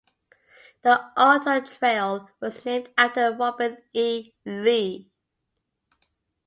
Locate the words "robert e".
3.37-4.33